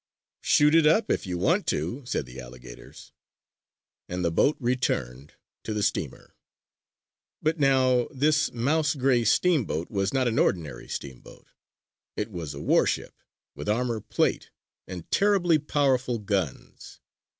[0.41, 3.11] "Shoot it up if you want to!" said the alligators.
[4.09, 6.33] And the boat returned to the steamer.
[7.39, 11.49] But now, this mouse gray steamboat was not an ordinary steamboat:
[12.17, 13.13] it was a warship,
[13.53, 14.49] with armor plate
[14.87, 16.99] and terribly powerful guns.